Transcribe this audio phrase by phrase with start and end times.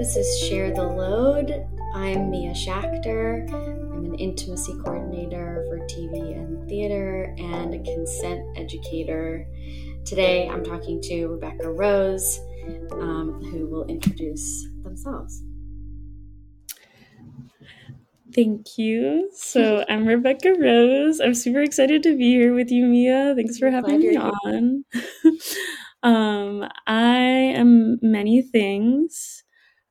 [0.00, 1.68] This is Share the Load.
[1.94, 3.46] I'm Mia Schachter.
[3.52, 9.46] I'm an intimacy coordinator for TV and theater and a consent educator.
[10.06, 12.40] Today I'm talking to Rebecca Rose,
[12.92, 15.42] um, who will introduce themselves.
[18.34, 19.28] Thank you.
[19.34, 21.20] So I'm Rebecca Rose.
[21.20, 23.34] I'm super excited to be here with you, Mia.
[23.36, 24.82] Thanks for having me on.
[26.02, 29.44] um, I am many things.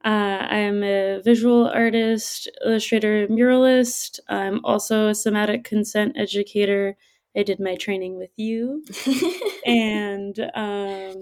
[0.03, 4.19] Uh, I am a visual artist, illustrator, muralist.
[4.29, 6.95] I'm also a somatic consent educator.
[7.35, 8.85] I did my training with you.
[9.65, 11.21] and um,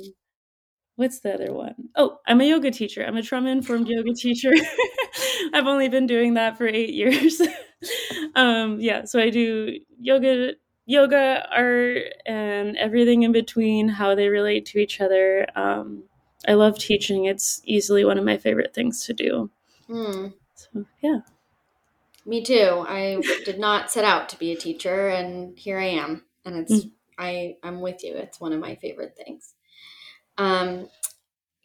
[0.95, 1.75] what's the other one?
[1.95, 3.03] Oh, I'm a yoga teacher.
[3.03, 4.51] I'm a trauma informed yoga teacher.
[5.53, 7.41] I've only been doing that for eight years.
[8.35, 10.53] um, yeah, so I do yoga,
[10.85, 13.89] yoga, art, and everything in between.
[13.89, 15.47] How they relate to each other.
[15.55, 16.03] Um,
[16.47, 17.25] I love teaching.
[17.25, 19.49] It's easily one of my favorite things to do.
[19.89, 20.33] Mm.
[20.55, 21.19] So, yeah.
[22.25, 22.85] Me too.
[22.87, 26.25] I did not set out to be a teacher, and here I am.
[26.43, 26.91] And it's mm.
[27.17, 28.13] I I'm with you.
[28.15, 29.53] It's one of my favorite things.
[30.37, 30.89] Um,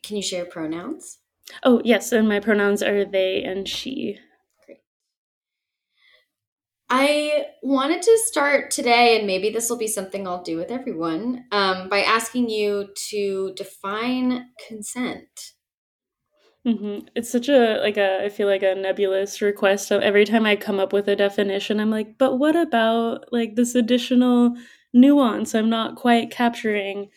[0.03, 1.19] can you share pronouns?
[1.65, 4.19] Oh yes, and my pronouns are they and she.
[6.95, 11.47] I wanted to start today, and maybe this will be something I'll do with everyone,
[11.51, 15.55] um, by asking you to define consent.
[16.67, 17.07] Mm-hmm.
[17.17, 19.91] It's such a like a I feel like a nebulous request.
[19.91, 23.75] Every time I come up with a definition, I'm like, but what about like this
[23.75, 24.55] additional
[24.93, 27.09] nuance I'm not quite capturing?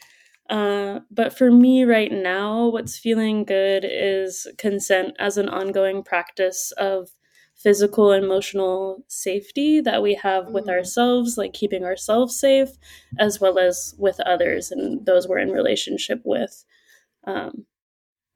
[0.49, 6.71] Uh, but for me right now, what's feeling good is consent as an ongoing practice
[6.77, 7.09] of
[7.55, 10.71] physical and emotional safety that we have with mm.
[10.71, 12.69] ourselves, like keeping ourselves safe,
[13.17, 16.63] as well as with others and those we're in relationship with.
[17.25, 17.65] Um,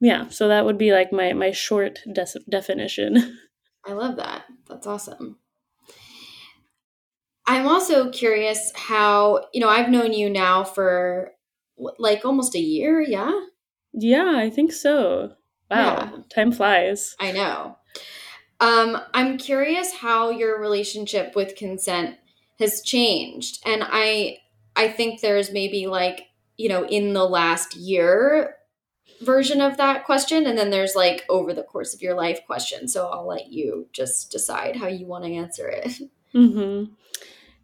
[0.00, 3.38] yeah, so that would be like my my short de- definition.
[3.86, 4.44] I love that.
[4.68, 5.38] That's awesome.
[7.46, 11.32] I'm also curious how, you know, I've known you now for
[11.76, 13.32] like almost a year, yeah?
[13.92, 15.32] Yeah, I think so.
[15.70, 16.22] Wow, yeah.
[16.32, 17.16] time flies.
[17.18, 17.76] I know.
[18.60, 22.16] Um, I'm curious how your relationship with consent
[22.58, 23.62] has changed.
[23.66, 24.38] And I
[24.76, 28.56] I think there's maybe like, you know, in the last year
[29.22, 32.88] version of that question and then there's like over the course of your life question.
[32.88, 35.92] So I'll let you just decide how you want to answer it.
[36.32, 36.90] Mhm.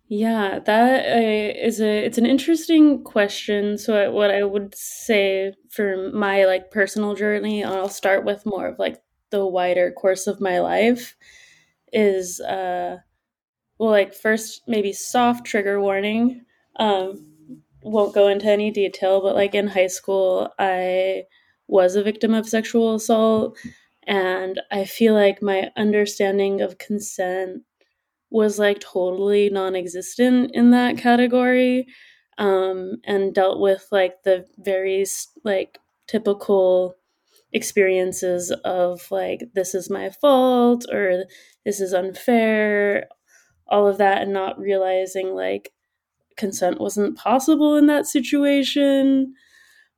[0.08, 3.76] Yeah, that uh, is a it's an interesting question.
[3.76, 8.78] So what I would say for my like personal journey, I'll start with more of
[8.78, 11.16] like the wider course of my life
[11.92, 12.97] is uh
[13.78, 16.44] well like first maybe soft trigger warning
[16.76, 17.32] um
[17.82, 21.22] won't go into any detail but like in high school i
[21.69, 23.56] was a victim of sexual assault
[24.06, 27.62] and i feel like my understanding of consent
[28.31, 31.86] was like totally non-existent in that category
[32.38, 35.04] um and dealt with like the very
[35.44, 35.78] like
[36.09, 36.97] typical
[37.56, 41.24] experiences of like this is my fault or
[41.64, 43.08] this is unfair
[43.68, 45.72] all of that and not realizing like
[46.36, 49.34] consent wasn't possible in that situation.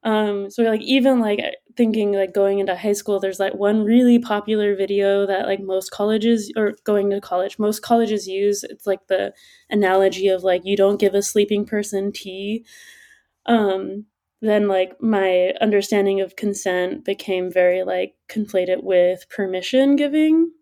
[0.05, 1.41] Um so like even like
[1.77, 5.91] thinking like going into high school there's like one really popular video that like most
[5.91, 8.65] colleges or going to college most colleges use.
[8.65, 9.33] It's like the
[9.71, 12.65] analogy of like you don't give a sleeping person tea.
[13.47, 14.07] Um
[14.41, 20.53] then like my understanding of consent became very like conflated with permission giving.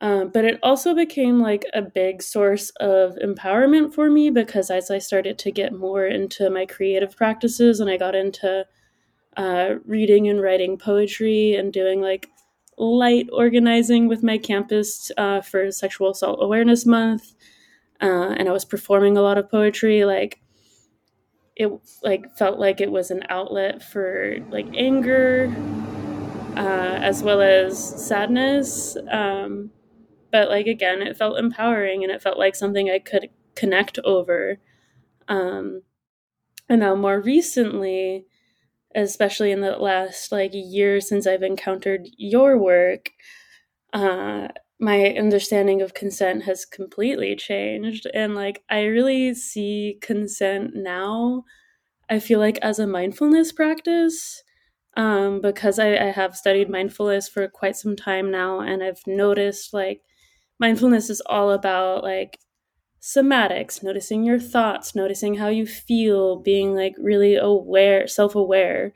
[0.00, 4.90] Um, but it also became like a big source of empowerment for me because as
[4.90, 8.66] i started to get more into my creative practices and i got into
[9.38, 12.28] uh, reading and writing poetry and doing like
[12.78, 17.34] light organizing with my campus uh, for sexual assault awareness month
[18.02, 20.40] uh, and i was performing a lot of poetry like
[21.56, 21.70] it
[22.02, 25.54] like felt like it was an outlet for like anger
[26.56, 29.70] uh, as well as sadness um,
[30.32, 34.58] but like again it felt empowering and it felt like something i could connect over
[35.28, 35.82] um,
[36.68, 38.26] and now more recently
[38.94, 43.10] especially in the last like year since i've encountered your work
[43.92, 51.44] uh, my understanding of consent has completely changed and like i really see consent now
[52.10, 54.42] i feel like as a mindfulness practice
[54.98, 59.74] um, because I, I have studied mindfulness for quite some time now and i've noticed
[59.74, 60.02] like
[60.60, 62.38] mindfulness is all about like
[63.00, 68.92] somatics noticing your thoughts noticing how you feel being like really aware self-aware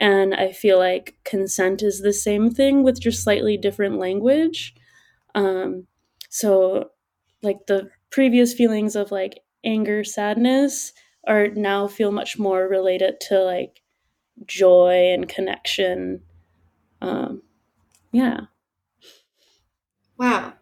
[0.00, 4.75] And I feel like consent is the same thing with just slightly different language.
[5.36, 5.86] Um,
[6.28, 6.90] so,
[7.42, 10.92] like the previous feelings of like anger, sadness
[11.26, 13.82] are now feel much more related to like
[14.46, 16.22] joy and connection.
[17.00, 17.42] Um,
[18.12, 18.40] yeah.
[20.18, 20.54] Wow.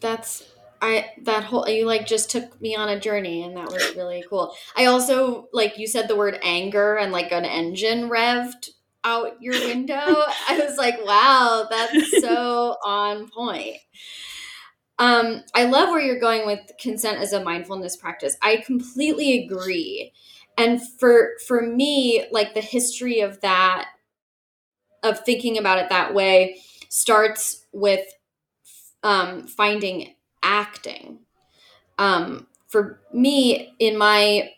[0.00, 0.44] That's
[0.82, 4.24] I that whole you like just took me on a journey and that was really
[4.28, 4.54] cool.
[4.76, 8.70] I also like you said the word anger and like an engine revved
[9.04, 9.94] out your window.
[10.48, 13.76] I was like, wow, that's so on point.
[14.98, 18.36] Um, I love where you're going with consent as a mindfulness practice.
[18.42, 20.12] I completely agree.
[20.58, 23.88] And for for me, like the history of that
[25.02, 26.60] of thinking about it that way
[26.90, 28.04] starts with
[29.02, 31.20] um, finding acting.
[31.98, 34.50] Um, for me, in my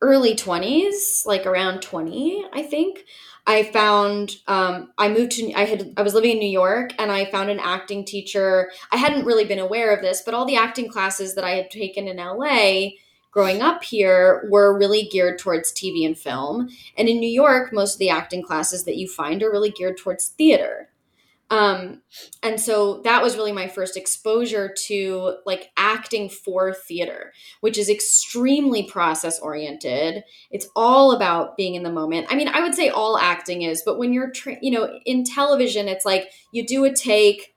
[0.00, 3.04] early 20s, like around 20, I think,
[3.46, 7.10] I found um, I moved to I had I was living in New York and
[7.10, 8.70] I found an acting teacher.
[8.92, 11.70] I hadn't really been aware of this, but all the acting classes that I had
[11.70, 12.90] taken in LA
[13.30, 16.68] growing up here were really geared towards TV and film.
[16.96, 19.96] And in New York, most of the acting classes that you find are really geared
[19.96, 20.89] towards theater.
[21.50, 22.02] Um,
[22.44, 27.90] and so that was really my first exposure to like acting for theater, which is
[27.90, 30.22] extremely process oriented.
[30.52, 32.28] It's all about being in the moment.
[32.30, 35.24] I mean, I would say all acting is, but when you're, tra- you know, in
[35.24, 37.52] television, it's like you do a take,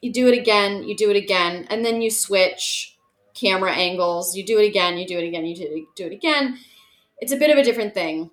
[0.00, 2.96] you do it again, you do it again, and then you switch
[3.34, 6.12] camera angles, you do it again, you do it again, you do it, do it
[6.12, 6.58] again.
[7.18, 8.30] It's a bit of a different thing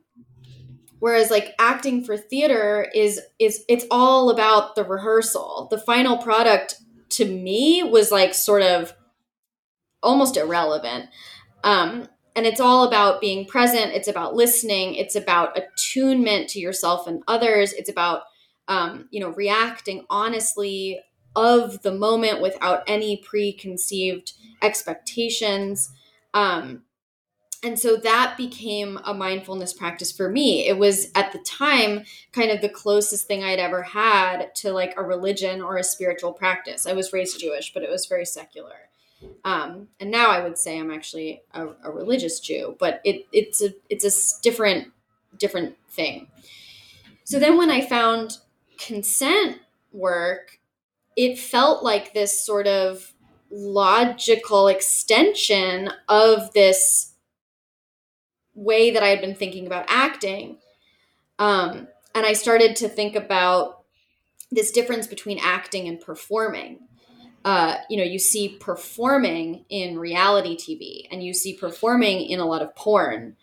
[1.00, 5.68] whereas like acting for theater is is it's all about the rehearsal.
[5.72, 6.76] The final product
[7.10, 8.94] to me was like sort of
[10.02, 11.10] almost irrelevant.
[11.64, 13.92] Um and it's all about being present.
[13.92, 14.96] It's about listening.
[14.96, 17.74] It's about attunement to yourself and others.
[17.74, 18.24] It's about
[18.68, 21.02] um, you know reacting honestly
[21.36, 25.92] of the moment without any preconceived expectations.
[26.34, 26.84] Um,
[27.62, 30.68] and so that became a mindfulness practice for me.
[30.68, 34.94] It was at the time kind of the closest thing i'd ever had to like
[34.98, 36.86] a religion or a spiritual practice.
[36.86, 38.90] I was raised jewish but it was very secular.
[39.44, 43.62] Um, and now i would say i'm actually a, a religious jew but it, it's
[43.62, 44.90] a it's a different
[45.38, 46.28] different thing.
[47.26, 48.38] So then when i found
[48.78, 49.60] consent
[49.92, 50.60] work
[51.18, 53.14] it felt like this sort of
[53.52, 57.10] logical extension of this
[58.60, 60.58] way that I had been thinking about acting.
[61.40, 63.84] Um, and I started to think about
[64.52, 66.80] this difference between acting and performing.
[67.46, 72.46] Uh, you know, you see performing in reality TV and you see performing in a
[72.46, 73.38] lot of porn.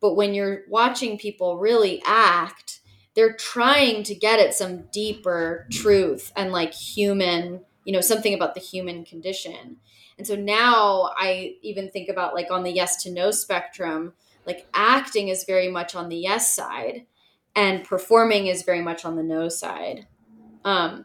[0.00, 2.80] But when you're watching people really act,
[3.14, 8.54] they're trying to get at some deeper truth and like human, you know, something about
[8.54, 9.78] the human condition.
[10.16, 14.12] And so now I even think about like on the yes to no spectrum,
[14.46, 17.06] like acting is very much on the yes side
[17.56, 20.06] and performing is very much on the no side.
[20.64, 21.04] Um,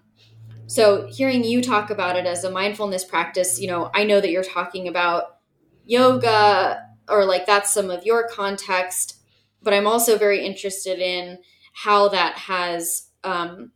[0.70, 4.30] so hearing you talk about it as a mindfulness practice you know i know that
[4.30, 5.40] you're talking about
[5.86, 9.20] yoga or like that's some of your context
[9.64, 11.40] but i'm also very interested in
[11.74, 13.72] how that has um,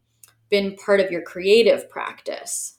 [0.49, 2.77] been part of your creative practice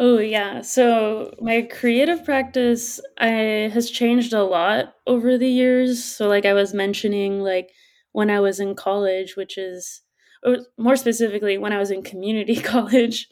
[0.00, 0.60] Oh yeah.
[0.62, 6.04] So my creative practice I has changed a lot over the years.
[6.04, 7.70] So like I was mentioning like
[8.12, 10.02] when I was in college, which is
[10.44, 13.28] or more specifically when I was in community college,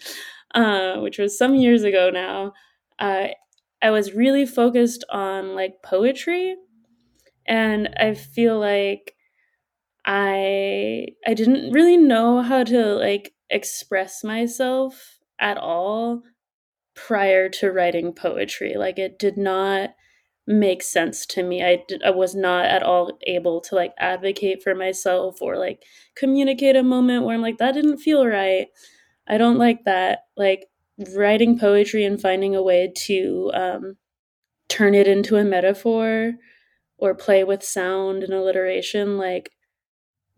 [0.54, 2.52] uh, which was some years ago now,
[2.99, 3.28] uh,
[3.80, 6.56] I was really focused on like poetry
[7.46, 9.14] and I feel like
[10.04, 16.23] I I didn't really know how to like express myself at all
[16.96, 18.74] prior to writing poetry.
[18.76, 19.90] Like it did not
[20.46, 21.64] make sense to me.
[21.64, 25.82] I did, I was not at all able to like advocate for myself or like
[26.16, 28.68] communicate a moment where I'm like that didn't feel right.
[29.28, 30.20] I don't like that.
[30.36, 30.66] Like
[31.16, 33.96] writing poetry and finding a way to um,
[34.68, 36.34] turn it into a metaphor
[36.98, 39.52] or play with sound and alliteration like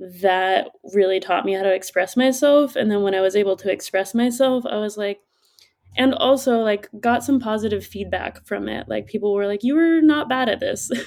[0.00, 3.70] that really taught me how to express myself and then when i was able to
[3.70, 5.20] express myself i was like
[5.98, 8.88] and also like got some positive feedback from it.
[8.88, 10.90] Like people were like you were not bad at this.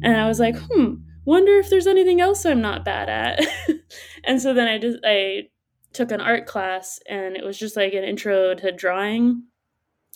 [0.00, 0.94] And i was like hmm
[1.24, 3.44] wonder if there's anything else i'm not bad at.
[4.24, 5.48] And so then i just i
[5.92, 9.42] took an art class and it was just like an intro to drawing.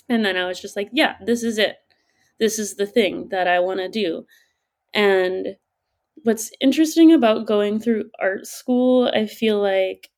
[0.09, 1.77] And then i was just like yeah this is it.
[2.39, 4.27] This is the thing that i want to do.
[4.95, 5.57] And
[6.25, 10.11] what's interesting about going through art school, I feel like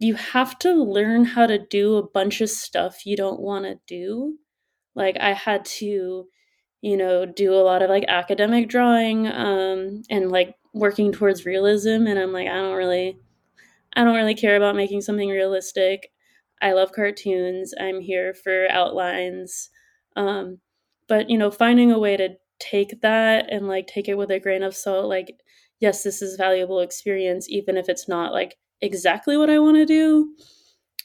[0.00, 3.78] you have to learn how to do a bunch of stuff you don't want to
[3.86, 4.38] do.
[4.96, 6.26] Like I had to,
[6.82, 12.06] you know, do a lot of like academic drawing um and like working towards realism
[12.06, 13.18] and I'm like I don't really
[13.94, 16.10] I don't really care about making something realistic.
[16.62, 17.74] I love cartoons.
[17.80, 19.70] I'm here for outlines.
[20.16, 20.60] Um,
[21.08, 24.40] but you know, finding a way to take that and like take it with a
[24.40, 25.40] grain of salt, like,
[25.80, 29.86] yes, this is valuable experience, even if it's not like exactly what I want to
[29.86, 30.34] do.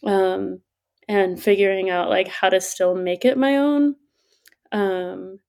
[0.04, 0.62] Um,
[1.08, 3.96] and figuring out like how to still make it my own.
[4.72, 5.40] Um,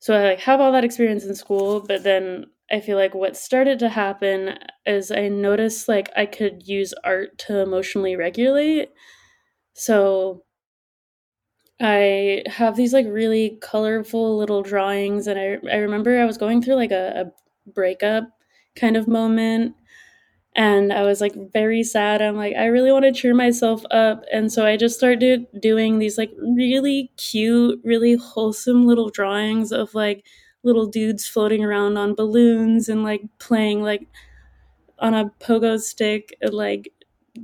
[0.00, 3.36] so I like have all that experience in school, but then I feel like what
[3.36, 8.90] started to happen is I noticed like I could use art to emotionally regulate.
[9.74, 10.44] So
[11.80, 16.62] I have these like really colorful little drawings, and I I remember I was going
[16.62, 18.28] through like a, a breakup
[18.76, 19.74] kind of moment,
[20.54, 22.20] and I was like very sad.
[22.22, 25.98] I'm like I really want to cheer myself up, and so I just started doing
[25.98, 30.24] these like really cute, really wholesome little drawings of like
[30.64, 34.06] little dudes floating around on balloons and like playing like
[34.98, 36.92] on a pogo stick and like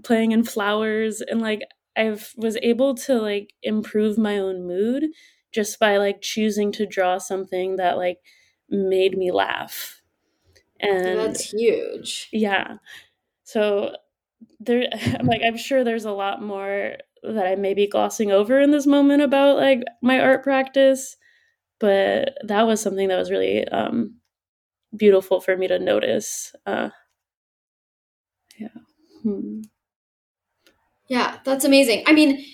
[0.03, 1.63] playing in flowers and like
[1.97, 5.07] I was able to like improve my own mood
[5.53, 8.19] just by like choosing to draw something that like
[8.71, 9.98] made me laugh.
[10.81, 12.29] And that's huge.
[12.33, 12.77] Yeah.
[13.45, 13.97] So
[14.61, 18.61] there I'm like I'm sure there's a lot more that I may be glossing over
[18.61, 21.17] in this moment about like my art practice,
[21.81, 24.17] but that was something that was really um
[24.97, 26.55] beautiful for me to notice.
[26.67, 26.91] Uh
[28.59, 28.69] yeah.
[29.23, 29.63] Hmm.
[31.09, 32.05] Yeah, that's amazing.
[32.07, 32.45] I mean,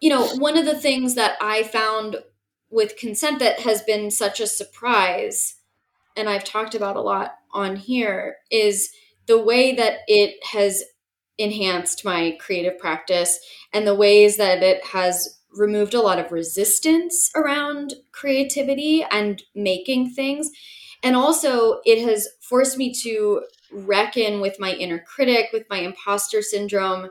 [0.00, 2.16] you know, one of the things that I found
[2.70, 5.56] with consent that has been such a surprise,
[6.18, 8.90] and I've talked about a lot on here, is
[9.26, 10.82] the way that it has
[11.38, 13.38] enhanced my creative practice
[13.72, 20.10] and the ways that it has removed a lot of resistance around creativity and making
[20.10, 20.50] things.
[21.02, 26.42] And also, it has forced me to reckon with my inner critic, with my imposter
[26.42, 27.10] syndrome,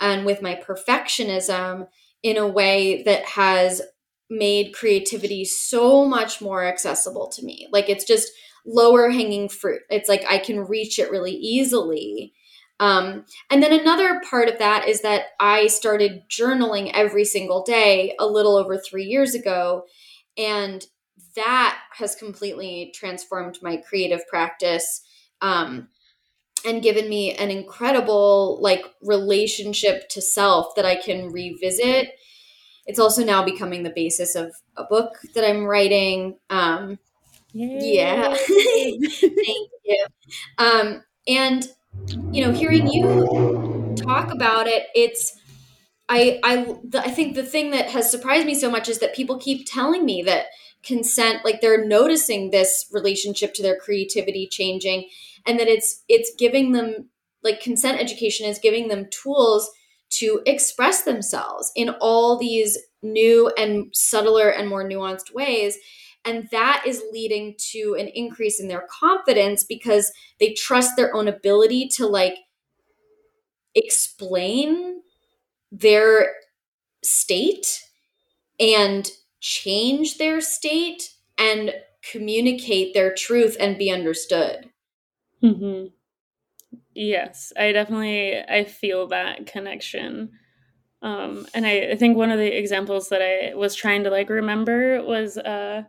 [0.00, 1.88] and with my perfectionism
[2.22, 3.82] in a way that has
[4.30, 7.68] made creativity so much more accessible to me.
[7.72, 8.30] Like it's just
[8.66, 9.80] lower hanging fruit.
[9.88, 12.34] It's like I can reach it really easily.
[12.80, 18.14] Um, and then another part of that is that I started journaling every single day
[18.20, 19.84] a little over three years ago.
[20.36, 20.84] And
[21.34, 25.02] that has completely transformed my creative practice.
[25.40, 25.88] Um,
[26.64, 32.10] and given me an incredible like relationship to self that I can revisit.
[32.88, 36.38] It's also now becoming the basis of a book that I'm writing.
[36.48, 36.98] Um,
[37.52, 40.06] yeah, thank you.
[40.56, 41.68] Um, and
[42.32, 45.38] you know, hearing you talk about it, it's
[46.08, 49.14] I I the, I think the thing that has surprised me so much is that
[49.14, 50.46] people keep telling me that
[50.82, 55.08] consent, like they're noticing this relationship to their creativity changing
[55.46, 57.10] and that it's it's giving them
[57.42, 59.70] like consent education is giving them tools
[60.10, 65.76] to express themselves in all these new and subtler and more nuanced ways
[66.24, 71.28] and that is leading to an increase in their confidence because they trust their own
[71.28, 72.34] ability to like
[73.74, 75.00] explain
[75.70, 76.34] their
[77.04, 77.82] state
[78.58, 79.10] and
[79.40, 81.72] change their state and
[82.10, 84.68] communicate their truth and be understood
[85.42, 85.88] Mm-hmm.
[87.00, 90.30] Yes, I definitely I feel that connection.
[91.02, 94.30] Um, and I, I think one of the examples that I was trying to like
[94.30, 95.84] remember was uh,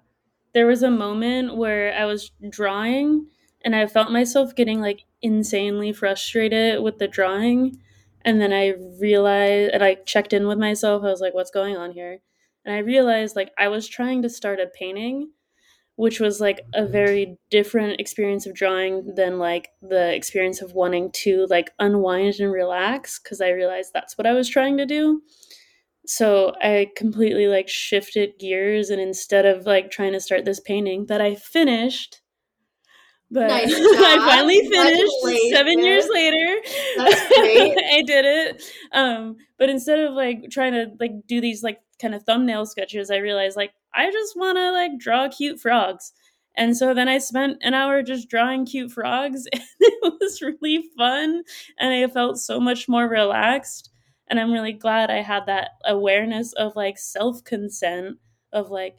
[0.53, 3.27] there was a moment where I was drawing
[3.65, 7.79] and I felt myself getting like insanely frustrated with the drawing.
[8.23, 11.03] And then I realized, and I checked in with myself.
[11.03, 12.19] I was like, what's going on here?
[12.65, 15.31] And I realized like I was trying to start a painting
[15.99, 21.11] which was like a very different experience of drawing than like the experience of wanting
[21.11, 25.21] to like unwind and relax because I realized that's what I was trying to do.
[26.05, 31.07] So I completely like shifted gears and instead of like trying to start this painting
[31.07, 32.21] that I finished
[33.29, 36.61] but nice I finally finished seven years later.
[36.95, 37.77] That's great.
[37.93, 38.63] I did it.
[38.93, 43.11] Um, but instead of like trying to like do these like kind of thumbnail sketches,
[43.11, 46.13] I realized like I just want to like draw cute frogs.
[46.55, 50.83] And so then I spent an hour just drawing cute frogs and it was really
[50.97, 51.43] fun
[51.79, 53.89] and I felt so much more relaxed
[54.27, 58.17] and I'm really glad I had that awareness of like self-consent
[58.53, 58.97] of like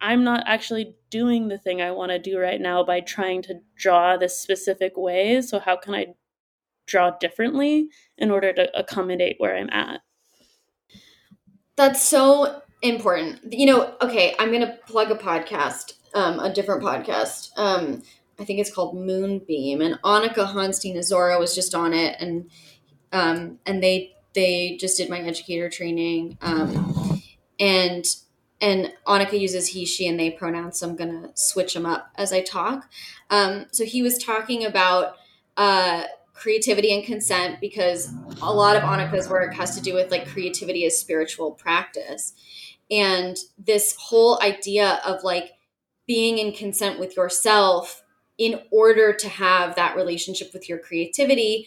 [0.00, 3.60] I'm not actually doing the thing I want to do right now by trying to
[3.76, 5.40] draw this specific way.
[5.42, 6.06] So, how can I
[6.86, 10.00] draw differently in order to accommodate where I'm at?
[11.76, 13.52] That's so important.
[13.52, 17.50] You know, okay, I'm going to plug a podcast, um, a different podcast.
[17.56, 18.02] Um,
[18.38, 22.50] I think it's called Moonbeam, and Annika Honstein Azora was just on it, and
[23.12, 27.22] um, and they they just did my educator training, um,
[27.60, 28.04] and
[28.60, 30.80] and Annika uses he, she, and they pronouns.
[30.80, 32.90] So I'm gonna switch them up as I talk.
[33.30, 35.16] Um, so he was talking about
[35.56, 40.26] uh, creativity and consent because a lot of Annika's work has to do with like
[40.26, 42.32] creativity as spiritual practice,
[42.92, 45.52] and this whole idea of like
[46.06, 48.02] being in consent with yourself
[48.38, 51.66] in order to have that relationship with your creativity.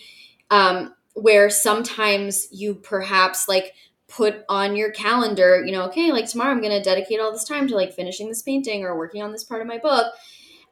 [0.51, 3.74] Um, where sometimes you perhaps like
[4.08, 7.46] put on your calendar, you know, okay, like tomorrow I'm going to dedicate all this
[7.46, 10.13] time to like finishing this painting or working on this part of my book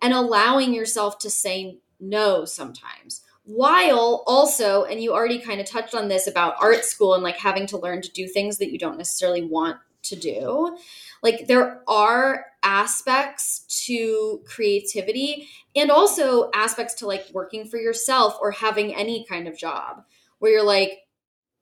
[0.02, 3.22] and allowing yourself to say no sometimes.
[3.46, 7.38] While also, and you already kind of touched on this about art school and like
[7.38, 10.78] having to learn to do things that you don't necessarily want to do.
[11.22, 18.52] Like there are aspects to creativity and also aspects to like working for yourself or
[18.52, 20.04] having any kind of job
[20.40, 21.00] where you're like,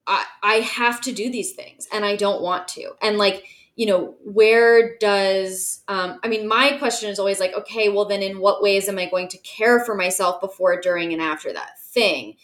[0.07, 2.91] I, I have to do these things and I don't want to.
[3.01, 3.45] And like,
[3.75, 8.21] you know, where does, um, I mean, my question is always like, okay, well, then
[8.21, 11.79] in what ways am I going to care for myself before, during, and after that
[11.79, 12.35] thing?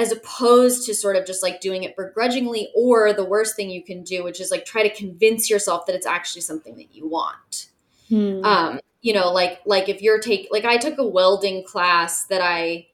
[0.00, 3.82] As opposed to sort of just like doing it begrudgingly, or the worst thing you
[3.82, 7.08] can do, which is like try to convince yourself that it's actually something that you
[7.08, 7.68] want.
[8.08, 8.44] Hmm.
[8.44, 12.40] Um, you know, like like if you're take like I took a welding class that
[12.42, 12.86] I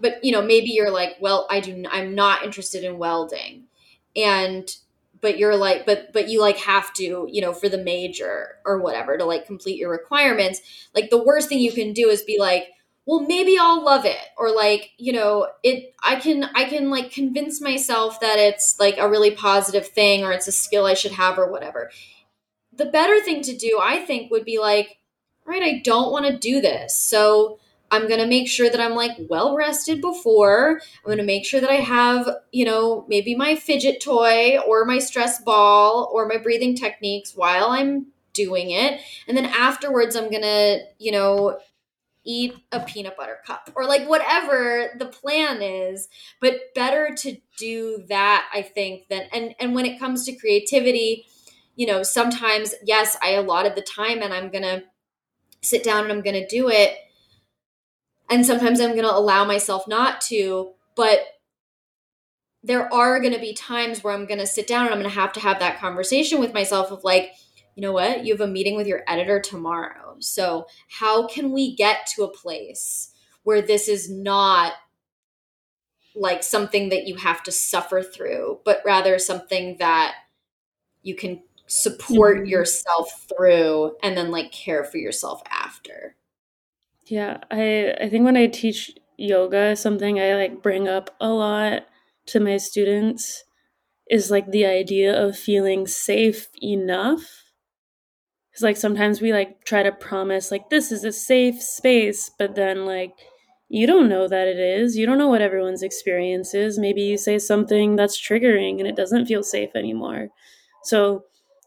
[0.00, 3.64] but you know maybe you're like well i do i'm not interested in welding
[4.16, 4.76] and
[5.20, 8.80] but you're like but but you like have to you know for the major or
[8.80, 10.60] whatever to like complete your requirements
[10.94, 12.64] like the worst thing you can do is be like
[13.06, 17.10] well maybe i'll love it or like you know it i can i can like
[17.10, 21.12] convince myself that it's like a really positive thing or it's a skill i should
[21.12, 21.90] have or whatever
[22.72, 24.98] the better thing to do i think would be like
[25.44, 27.58] right i don't want to do this so
[27.92, 30.80] I'm going to make sure that I'm like well rested before.
[30.80, 34.86] I'm going to make sure that I have, you know, maybe my fidget toy or
[34.86, 38.98] my stress ball or my breathing techniques while I'm doing it.
[39.28, 41.58] And then afterwards, I'm going to, you know,
[42.24, 46.08] eat a peanut butter cup or like whatever the plan is
[46.40, 51.26] but better to do that i think than and and when it comes to creativity
[51.74, 54.82] you know sometimes yes i allotted the time and i'm gonna
[55.62, 56.96] sit down and i'm gonna do it
[58.32, 61.20] and sometimes I'm to allow myself not to, but
[62.62, 65.40] there are to be times where I'm to sit down and I'm to have to
[65.40, 67.32] have that conversation with myself of like,
[67.74, 68.24] you know what?
[68.24, 70.16] You have a meeting with your editor tomorrow.
[70.18, 73.12] So, how can we get to a place
[73.44, 74.74] where this is not
[76.14, 80.14] like something that you have to suffer through, but rather something that
[81.02, 82.46] you can support mm-hmm.
[82.46, 86.16] yourself through and then like care for yourself after?
[87.06, 91.86] Yeah, I I think when I teach yoga, something I like bring up a lot
[92.26, 93.44] to my students
[94.10, 97.41] is like the idea of feeling safe enough.
[98.54, 102.54] Cuz like sometimes we like try to promise like this is a safe space, but
[102.54, 103.12] then like
[103.68, 104.96] you don't know that it is.
[104.96, 106.78] You don't know what everyone's experience is.
[106.78, 110.28] Maybe you say something that's triggering and it doesn't feel safe anymore.
[110.84, 111.24] So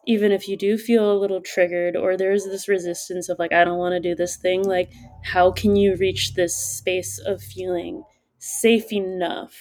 [0.08, 3.64] even if you do feel a little triggered or there's this resistance of like i
[3.64, 4.92] don't want to do this thing like
[5.24, 8.04] how can you reach this space of feeling
[8.38, 9.56] safe enough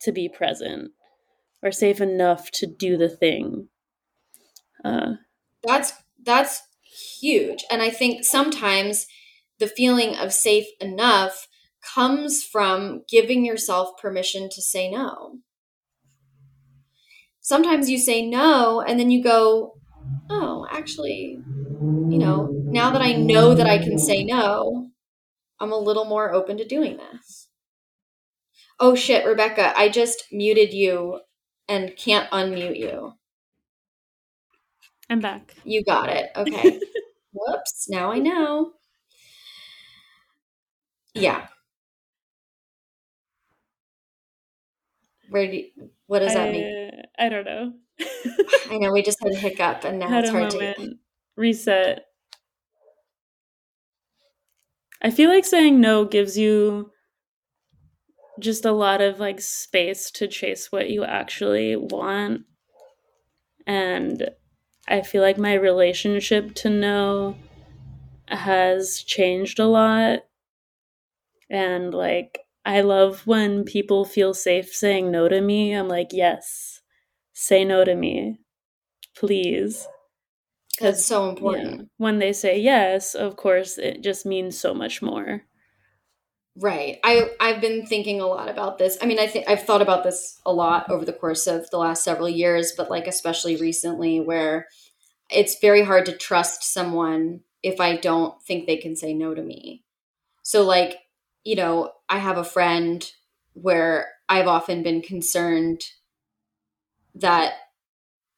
[0.00, 0.90] to be present
[1.62, 3.68] or safe enough to do the thing
[4.84, 5.12] uh,
[5.62, 5.92] that's
[6.24, 6.62] that's
[7.20, 9.06] huge and i think sometimes
[9.58, 11.48] the feeling of safe enough
[11.94, 15.38] comes from giving yourself permission to say no
[17.40, 19.74] sometimes you say no and then you go,
[20.30, 21.44] oh, actually,
[22.08, 24.90] you know, now that I know that I can say no,
[25.60, 27.48] I'm a little more open to doing this.
[28.78, 31.20] Oh shit, Rebecca, I just muted you
[31.68, 33.14] and can't unmute you.
[35.12, 35.54] I'm back.
[35.64, 36.30] You got it.
[36.36, 36.80] Okay.
[37.34, 38.72] Whoops, now I know.
[41.14, 41.48] Yeah.
[45.28, 45.66] Where do you,
[46.06, 46.90] what does that mean?
[47.18, 47.72] I don't know.
[48.70, 50.76] I know we just had a hiccup and now had it's hard moment.
[50.76, 50.94] to
[51.36, 52.04] reset.
[55.02, 56.90] I feel like saying no gives you
[58.40, 62.42] just a lot of like space to chase what you actually want.
[63.66, 64.30] And
[64.86, 67.36] I feel like my relationship to no
[68.28, 70.24] has changed a lot.
[71.50, 75.72] And like, I love when people feel safe saying no to me.
[75.72, 76.80] I'm like, yes,
[77.32, 78.38] say no to me,
[79.16, 79.88] please.
[80.80, 81.80] That's so important.
[81.80, 85.44] Yeah, when they say yes, of course, it just means so much more.
[86.54, 86.98] Right.
[87.02, 88.98] I I've been thinking a lot about this.
[89.00, 91.78] I mean, I think I've thought about this a lot over the course of the
[91.78, 94.68] last several years, but like especially recently where
[95.30, 99.42] it's very hard to trust someone if I don't think they can say no to
[99.42, 99.84] me.
[100.42, 100.98] So like,
[101.44, 103.10] you know, I have a friend
[103.54, 105.82] where I've often been concerned
[107.14, 107.54] that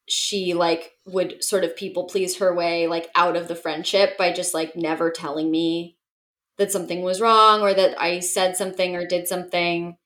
[0.07, 4.31] she like would sort of people please her way like out of the friendship by
[4.33, 5.94] just like never telling me
[6.57, 9.97] that something was wrong or that I said something or did something.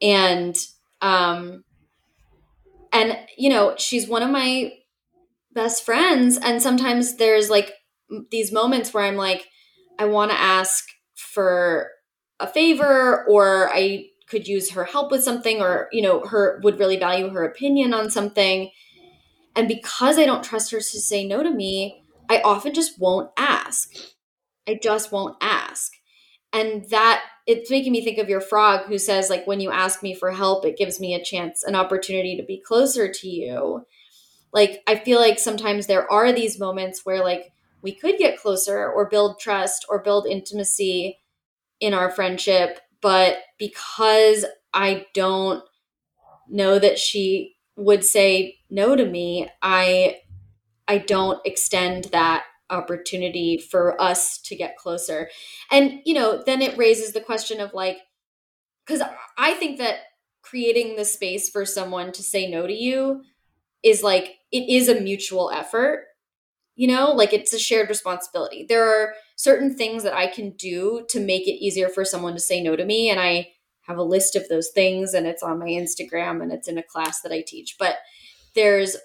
[0.00, 0.56] And
[1.00, 1.64] um
[2.92, 4.72] and you know, she's one of my
[5.52, 6.38] best friends.
[6.38, 7.72] And sometimes there's like
[8.30, 9.46] these moments where I'm like
[9.98, 10.84] I want to ask
[11.14, 11.90] for
[12.38, 16.78] a favor or I could use her help with something or you know her would
[16.78, 18.70] really value her opinion on something.
[19.54, 23.30] And because I don't trust her to say no to me I often just won't
[23.36, 23.90] ask
[24.68, 25.92] I just won't ask.
[26.52, 30.02] And that it's making me think of your frog who says like when you ask
[30.02, 33.86] me for help it gives me a chance an opportunity to be closer to you.
[34.52, 37.52] Like I feel like sometimes there are these moments where like
[37.82, 41.18] we could get closer or build trust or build intimacy
[41.78, 45.62] in our friendship, but because I don't
[46.48, 50.18] know that she would say no to me, I
[50.88, 55.30] I don't extend that opportunity for us to get closer.
[55.70, 57.98] And, you know, then it raises the question of like,
[58.86, 59.02] because
[59.36, 59.98] I think that
[60.42, 63.22] creating the space for someone to say no to you
[63.82, 66.06] is like, it is a mutual effort,
[66.76, 68.64] you know, like it's a shared responsibility.
[68.68, 72.40] There are certain things that I can do to make it easier for someone to
[72.40, 73.10] say no to me.
[73.10, 73.48] And I
[73.82, 76.82] have a list of those things and it's on my Instagram and it's in a
[76.82, 77.76] class that I teach.
[77.78, 77.96] But
[78.54, 78.96] there's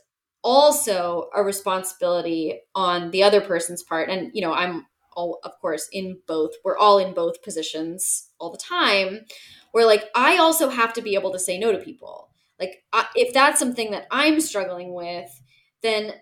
[0.44, 4.10] also a responsibility on the other person's part.
[4.10, 8.52] And you know i'm all of course in both we're all in both positions all
[8.52, 9.20] the time
[9.74, 12.30] where like i also have to be able to say no to people.
[12.60, 15.30] Like I, if that's something that i'm struggling with
[15.84, 16.14] then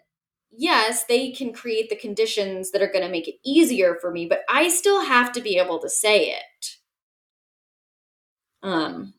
[0.51, 4.25] yes they can create the conditions that are going to make it easier for me
[4.25, 6.77] but i still have to be able to say it.
[8.63, 9.13] Um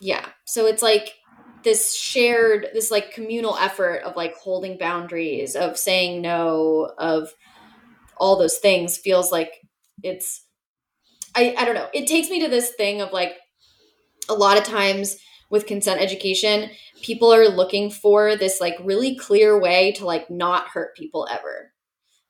[0.00, 0.26] yeah.
[0.46, 1.14] So it's like
[1.62, 7.34] this shared this like communal effort of like holding boundaries of saying no of
[8.16, 9.52] all those things feels like
[10.02, 10.44] it's
[11.34, 11.88] i i don't know.
[11.92, 13.36] It takes me to this thing of like
[14.28, 15.16] a lot of times
[15.50, 16.70] with consent education
[17.02, 21.72] people are looking for this like really clear way to like not hurt people ever.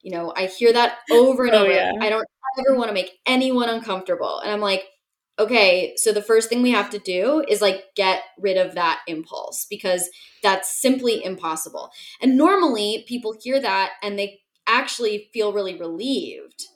[0.03, 1.73] You know i hear that over and oh, over.
[1.73, 1.93] yeah.
[2.01, 2.27] i don't
[2.67, 4.41] ever want to make anyone uncomfortable.
[4.41, 4.85] And i'm like
[5.41, 9.01] okay, so the first thing we have to do is like get rid of that
[9.07, 10.11] impulse because
[10.43, 11.91] that's simply impossible.
[12.21, 16.67] And normally people hear that and they actually feel really relieved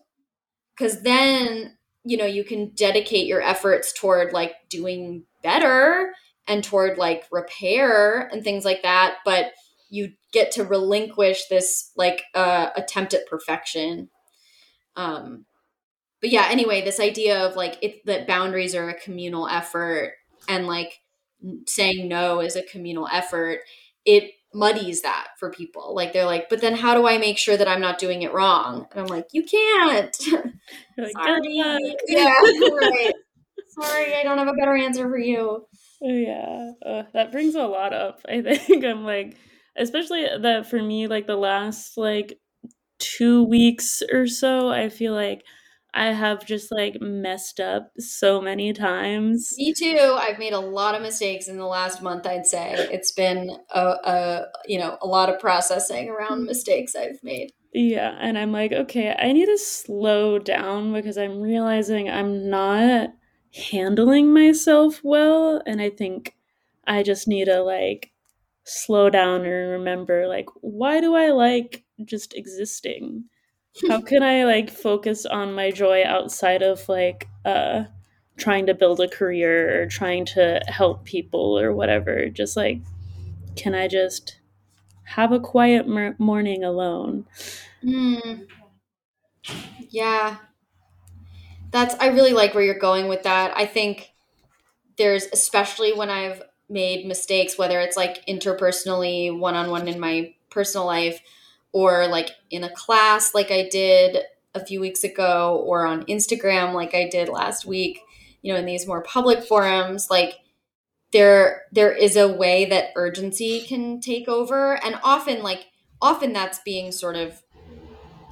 [0.75, 6.15] because then, you know, you can dedicate your efforts toward like doing better
[6.49, 9.17] and toward like repair and things like that.
[9.27, 9.53] But
[9.91, 14.09] you get to relinquish this like uh, attempt at perfection.
[14.97, 15.45] Um,
[16.25, 20.15] but yeah, anyway, this idea of like it that boundaries are a communal effort
[20.49, 21.01] and like
[21.67, 23.61] saying no is a communal effort,
[24.07, 25.95] it muddies that for people.
[25.95, 28.33] Like they're like, but then how do I make sure that I'm not doing it
[28.33, 28.87] wrong?
[28.93, 30.17] And I'm like, you can't.
[30.97, 31.41] Like, Sorry.
[32.07, 33.13] yeah, right.
[33.69, 35.67] Sorry, I don't have a better answer for you.
[36.01, 38.21] Yeah, uh, that brings a lot up.
[38.27, 39.37] I think I'm like,
[39.77, 42.39] especially that for me, like the last like
[42.99, 45.43] two weeks or so, I feel like
[45.95, 49.55] I have just like messed up so many times.
[49.57, 50.17] Me too.
[50.19, 52.75] I've made a lot of mistakes in the last month, I'd say.
[52.91, 56.47] It's been a, a you know, a lot of processing around mm.
[56.47, 57.53] mistakes I've made.
[57.73, 63.11] Yeah, and I'm like, okay, I need to slow down because I'm realizing I'm not
[63.71, 66.35] handling myself well and I think
[66.87, 68.11] I just need to like
[68.65, 73.25] slow down and remember like why do I like just existing?
[73.89, 77.85] How can I like focus on my joy outside of like uh
[78.37, 82.29] trying to build a career or trying to help people or whatever?
[82.29, 82.81] Just like
[83.57, 84.39] can I just
[85.05, 87.27] have a quiet mer- morning alone?
[87.85, 88.47] Mm.
[89.91, 90.39] Yeah.
[91.71, 93.57] That's I really like where you're going with that.
[93.57, 94.13] I think
[94.97, 101.21] there's especially when I've made mistakes whether it's like interpersonally one-on-one in my personal life
[101.75, 104.23] or like in a class like I did
[104.55, 108.01] a few weeks ago or on Instagram like I did last week,
[108.41, 110.37] you know, in these more public forums, like
[111.13, 115.67] there there is a way that urgency can take over and often like
[116.01, 117.43] often that's being sort of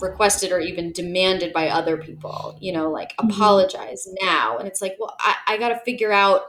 [0.00, 3.30] requested or even demanded by other people you know like mm-hmm.
[3.30, 6.42] apologize now and it's like well i, I got to figure out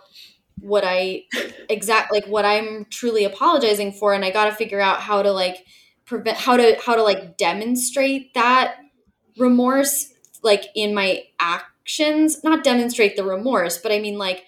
[0.60, 1.22] what i
[1.70, 5.32] exact like what i'm truly apologizing for and i got to figure out how to
[5.32, 5.58] like
[6.06, 8.76] prevent how to how to like demonstrate that
[9.38, 10.14] remorse
[10.44, 12.44] like in my actions.
[12.44, 14.44] Not demonstrate the remorse but i mean like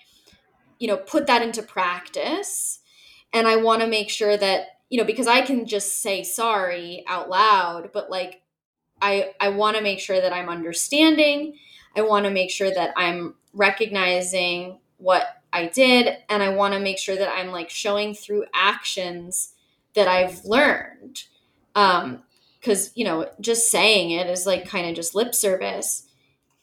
[0.79, 2.79] you know put that into practice.
[3.33, 7.03] And i want to make sure that you know because i can just say sorry
[7.07, 8.41] out loud but like
[9.01, 11.57] i i want to make sure that i'm understanding.
[11.97, 16.79] I want to make sure that i'm recognizing what i did and i want to
[16.79, 19.53] make sure that i'm like showing through actions
[19.93, 21.23] that i've learned
[21.75, 22.23] um
[22.59, 26.07] because you know just saying it is like kind of just lip service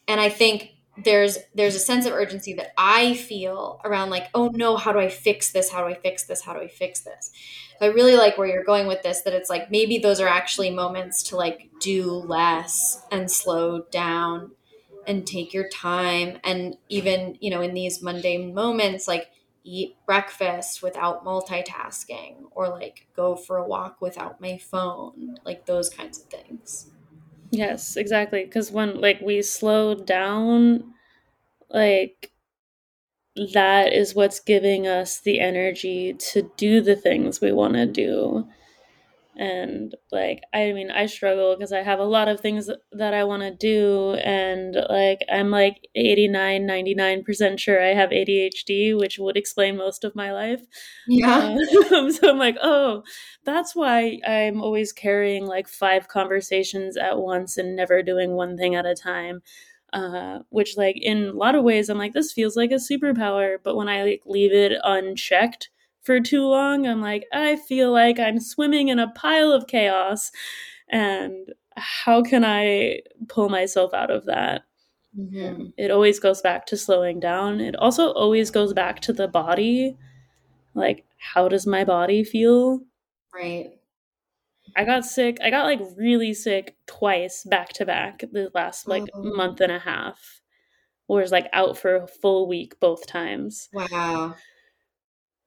[0.09, 0.72] and i think
[1.05, 4.98] there's there's a sense of urgency that I feel around like, oh no, how do
[4.98, 5.70] I fix this?
[5.70, 6.42] How do I fix this?
[6.42, 7.31] How do I fix this?
[7.79, 10.29] So I really like where you're going with this, that it's like maybe those are
[10.29, 14.53] actually moments to like do less and slow down
[15.07, 16.38] and take your time.
[16.44, 19.31] And even, you know, in these mundane moments, like
[19.64, 25.90] eat breakfast without multitasking or like go for a walk without my phone, like those
[25.90, 26.90] kinds of things.
[27.51, 28.44] Yes, exactly.
[28.44, 30.94] Because when like we slow down,
[31.70, 32.33] like
[33.53, 38.46] that is what's giving us the energy to do the things we want to do
[39.42, 43.24] and like i mean i struggle because i have a lot of things that i
[43.24, 49.37] want to do and like i'm like 89 99% sure i have adhd which would
[49.37, 50.62] explain most of my life.
[51.09, 51.57] Yeah.
[51.90, 53.02] Um, so i'm like oh
[53.44, 58.76] that's why i'm always carrying like five conversations at once and never doing one thing
[58.76, 59.42] at a time.
[59.92, 63.59] Uh, which like in a lot of ways i'm like this feels like a superpower
[63.62, 65.68] but when i like leave it unchecked
[66.02, 70.30] for too long, I'm like, I feel like I'm swimming in a pile of chaos.
[70.88, 74.62] And how can I pull myself out of that?
[75.18, 75.66] Mm-hmm.
[75.76, 77.60] It always goes back to slowing down.
[77.60, 79.96] It also always goes back to the body.
[80.74, 82.80] Like, how does my body feel?
[83.32, 83.70] Right.
[84.74, 85.38] I got sick.
[85.42, 89.22] I got like really sick twice back to back the last like oh.
[89.22, 90.40] month and a half.
[91.08, 93.68] Was like out for a full week both times.
[93.74, 94.34] Wow.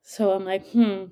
[0.06, 1.06] So I'm like, hmm,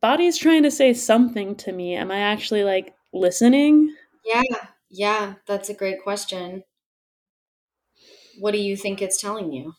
[0.00, 1.94] body's trying to say something to me.
[1.94, 3.94] Am I actually like listening?
[4.24, 4.42] Yeah,
[4.90, 6.64] yeah, that's a great question.
[8.40, 9.74] What do you think it's telling you?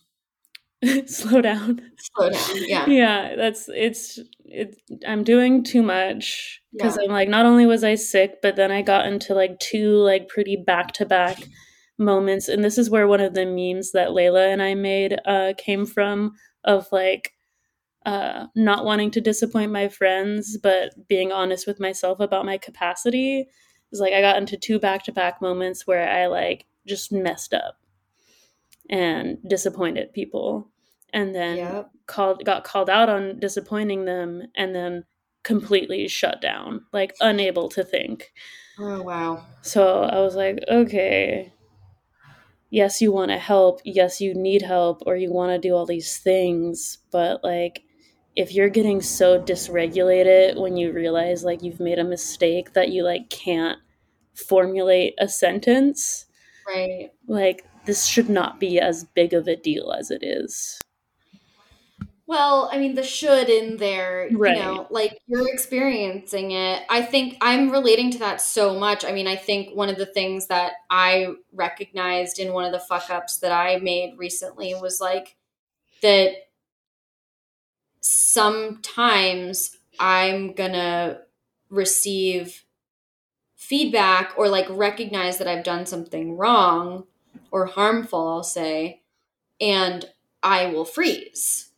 [1.07, 1.81] Slow down.
[1.97, 2.57] Slow down.
[2.67, 2.85] Yeah.
[2.89, 7.03] Yeah, that's it's it I'm doing too much because yeah.
[7.05, 10.29] I'm like not only was I sick, but then I got into like two like
[10.29, 11.43] pretty back-to-back
[11.97, 15.53] moments and this is where one of the memes that Layla and I made uh
[15.57, 17.32] came from of like
[18.05, 23.47] uh, not wanting to disappoint my friends, but being honest with myself about my capacity.
[23.91, 27.53] Is like I got into two back to back moments where I like just messed
[27.53, 27.77] up
[28.89, 30.69] and disappointed people,
[31.13, 31.91] and then yep.
[32.07, 35.05] called got called out on disappointing them, and then
[35.43, 38.33] completely shut down, like unable to think.
[38.79, 39.45] Oh wow!
[39.61, 41.53] So I was like, okay,
[42.73, 45.85] yes, you want to help, yes, you need help, or you want to do all
[45.85, 47.83] these things, but like
[48.35, 53.03] if you're getting so dysregulated when you realize like you've made a mistake that you
[53.03, 53.79] like can't
[54.33, 56.25] formulate a sentence
[56.67, 57.11] right.
[57.27, 60.79] like this should not be as big of a deal as it is.
[62.25, 64.55] Well i mean the should in there right.
[64.55, 66.83] you know like you're experiencing it.
[66.89, 69.03] I think i'm relating to that so much.
[69.05, 72.79] I mean i think one of the things that i recognized in one of the
[72.79, 75.35] fuck ups that i made recently was like
[76.01, 76.31] that
[78.03, 81.21] sometimes I'm gonna
[81.69, 82.65] receive
[83.55, 87.05] feedback or like recognize that I've done something wrong
[87.49, 89.01] or harmful, I'll say,
[89.61, 90.05] and
[90.43, 91.69] I will freeze.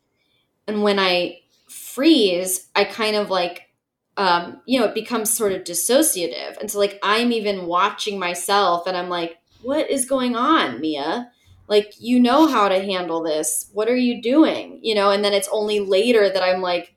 [0.68, 3.70] And when I freeze, I kind of like,
[4.18, 6.58] um, you know, it becomes sort of dissociative.
[6.60, 11.32] And so, like, I'm even watching myself and I'm like, what is going on, Mia?
[11.68, 13.70] Like you know how to handle this.
[13.74, 14.80] What are you doing?
[14.82, 16.96] You know and then it's only later that i'm like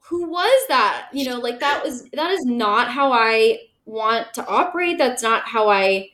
[0.00, 1.08] who was that?
[1.12, 4.98] You know like that was that is not how i want to operate.
[4.98, 6.10] That's not how i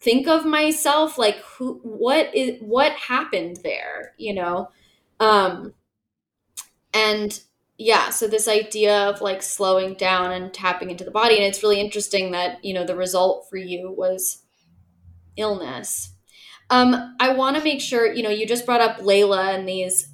[0.00, 1.18] think of myself.
[1.18, 4.70] Like who what is what happened there you know?
[5.20, 5.74] Um
[6.94, 7.40] and
[7.78, 11.36] yeah, so this idea of like slowing down and tapping into the body.
[11.36, 14.42] And it's really interesting that, you know, the result for you was
[15.36, 16.12] illness.
[16.70, 20.08] Um, I want to make sure, you know, you just brought up Layla and these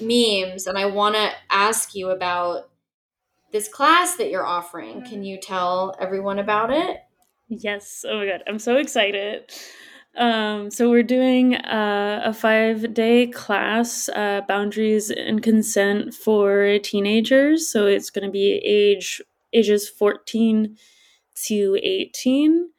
[0.00, 2.70] memes, and I want to ask you about
[3.52, 5.04] this class that you're offering.
[5.04, 6.98] Can you tell everyone about it?
[7.48, 8.04] Yes.
[8.08, 8.42] Oh my God.
[8.48, 9.50] I'm so excited.
[10.16, 17.70] Um, so we're doing uh, a five day class, uh, boundaries and consent for teenagers.
[17.70, 19.20] So it's going to be age
[19.52, 20.76] ages 14
[21.46, 22.70] to 18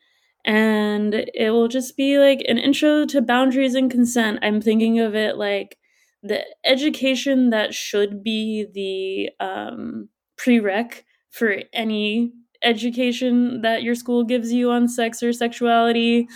[0.45, 4.39] and it will just be like an intro to boundaries and consent.
[4.41, 5.77] I'm thinking of it like
[6.23, 12.31] the education that should be the um, prereq for any
[12.63, 16.27] education that your school gives you on sex or sexuality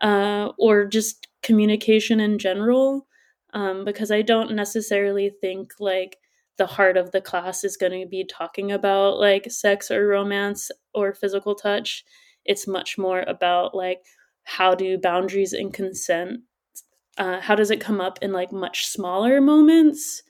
[0.00, 3.06] uh, or just communication in general
[3.54, 6.16] um, because i don't necessarily think like
[6.58, 10.70] the heart of the class is going to be talking about like sex or romance
[10.94, 12.04] or physical touch
[12.44, 14.04] it's much more about like
[14.44, 16.40] how do boundaries and consent
[17.18, 20.22] uh, how does it come up in like much smaller moments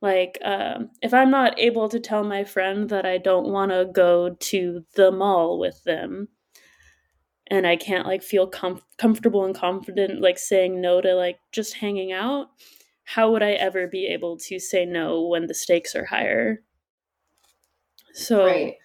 [0.00, 3.88] like um, if i'm not able to tell my friend that i don't want to
[3.92, 6.28] go to the mall with them
[7.48, 11.74] and i can't like feel com- comfortable and confident like saying no to like just
[11.74, 12.48] hanging out
[13.04, 16.62] how would i ever be able to say no when the stakes are higher
[18.14, 18.76] so right.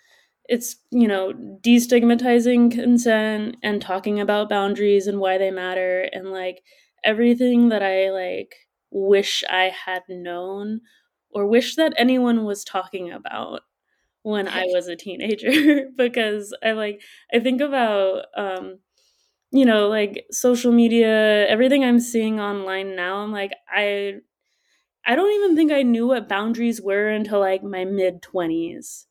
[0.48, 6.62] It's you know destigmatizing consent and talking about boundaries and why they matter and like
[7.04, 8.56] everything that i like
[8.92, 10.82] wish i had known
[11.32, 13.62] or wish that anyone was talking about
[14.24, 17.02] when I was a teenager because I like
[17.34, 18.80] I think about um
[19.52, 24.16] you know like social media everything I'm seeing online now I'm like I
[25.06, 29.08] I don't even think I knew what boundaries were until like my mid 20s.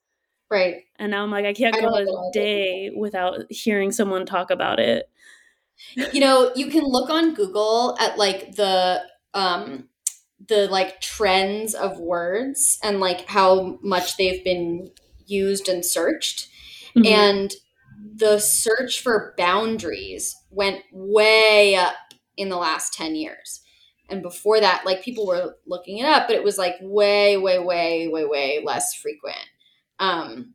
[0.50, 0.84] Right.
[0.98, 4.78] And now I'm like I can't I go a day without hearing someone talk about
[4.78, 5.08] it.
[6.12, 9.02] You know, you can look on Google at like the
[9.34, 9.88] um
[10.48, 14.90] the like trends of words and like how much they've been
[15.26, 16.48] used and searched.
[16.96, 17.06] Mm-hmm.
[17.06, 17.54] And
[18.14, 21.94] the search for boundaries went way up
[22.36, 23.62] in the last 10 years.
[24.08, 27.58] And before that, like people were looking it up, but it was like way, way,
[27.58, 29.36] way, way, way less frequent.
[29.98, 30.54] Um,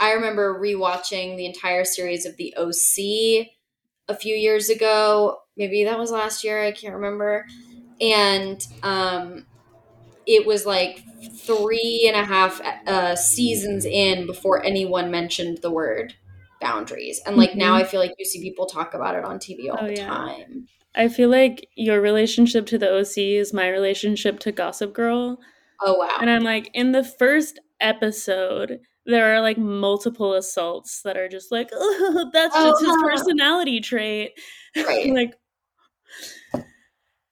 [0.00, 3.48] I remember rewatching the entire series of The OC
[4.08, 5.38] a few years ago.
[5.56, 6.62] Maybe that was last year.
[6.62, 7.46] I can't remember.
[8.00, 9.46] And um,
[10.26, 16.14] it was like three and a half uh, seasons in before anyone mentioned the word
[16.60, 17.20] boundaries.
[17.26, 17.60] And like mm-hmm.
[17.60, 19.96] now I feel like you see people talk about it on TV all oh, the
[19.96, 20.06] yeah.
[20.06, 20.66] time.
[20.94, 25.40] I feel like your relationship to the OC is my relationship to Gossip Girl.
[25.80, 26.16] Oh wow.
[26.20, 31.52] And I'm like in the first episode there are like multiple assaults that are just
[31.52, 34.32] like oh, that's oh, just his personality trait.
[34.76, 35.06] Right.
[35.12, 35.34] like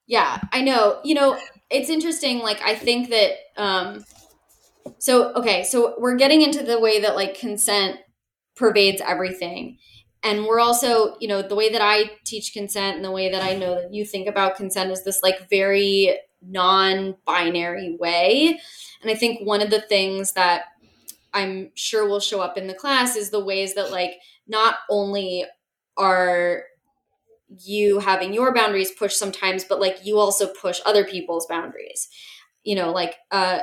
[0.07, 0.99] yeah, I know.
[1.03, 2.39] You know, it's interesting.
[2.39, 4.03] Like, I think that, um,
[4.99, 7.99] so, okay, so we're getting into the way that like consent
[8.55, 9.77] pervades everything.
[10.21, 13.43] And we're also, you know, the way that I teach consent and the way that
[13.43, 18.59] I know that you think about consent is this like very non binary way.
[19.01, 20.63] And I think one of the things that
[21.33, 24.15] I'm sure will show up in the class is the ways that like
[24.47, 25.45] not only
[25.97, 26.63] are
[27.63, 32.09] you having your boundaries pushed sometimes, but like you also push other people's boundaries.
[32.63, 33.59] You know, like uh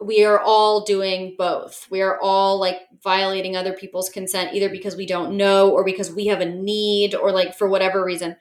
[0.00, 1.86] we are all doing both.
[1.90, 6.12] We are all like violating other people's consent either because we don't know or because
[6.12, 8.36] we have a need or like for whatever reason.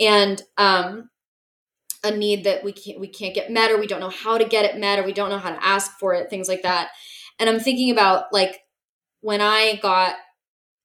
[0.00, 1.10] And um
[2.06, 4.44] a need that we can't we can't get met or we don't know how to
[4.44, 6.88] get it met or we don't know how to ask for it, things like that.
[7.38, 8.60] And I'm thinking about like
[9.20, 10.14] when I got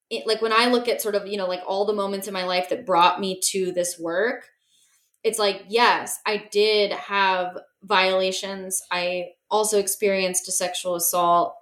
[0.10, 2.34] it, like when I look at sort of, you know, like all the moments in
[2.34, 4.50] my life that brought me to this work,
[5.24, 8.82] it's like, yes, I did have violations.
[8.92, 11.56] I also experienced a sexual assault,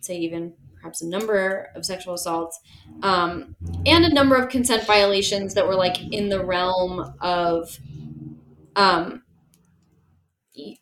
[0.00, 2.58] say even perhaps a number of sexual assaults,
[3.02, 7.78] um, and a number of consent violations that were like in the realm of
[8.76, 9.22] um,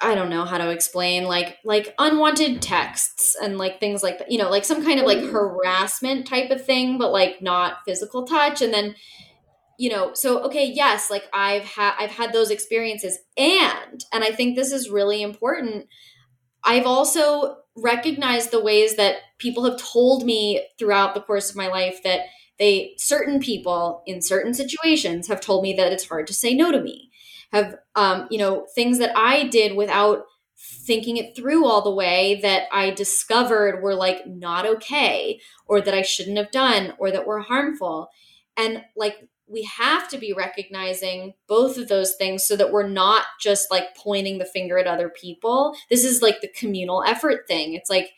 [0.01, 4.30] I don't know how to explain like like unwanted texts and like things like that,
[4.30, 5.32] you know, like some kind of like mm.
[5.32, 8.62] harassment type of thing, but like not physical touch.
[8.62, 8.95] And then,
[9.78, 14.30] you know, so okay, yes, like I've had I've had those experiences, and and I
[14.30, 15.86] think this is really important.
[16.62, 21.66] I've also recognized the ways that people have told me throughout the course of my
[21.66, 22.20] life that
[22.61, 26.70] they certain people in certain situations have told me that it's hard to say no
[26.70, 27.11] to me
[27.55, 30.24] have um, you know things that i did without
[30.57, 35.94] thinking it through all the way that I discovered were like not okay or that
[35.94, 38.09] I shouldn't have done or that were harmful.
[38.57, 43.24] And like we have to be recognizing both of those things so that we're not
[43.40, 45.74] just like pointing the finger at other people.
[45.90, 47.74] This is like the communal effort thing.
[47.74, 48.12] It's like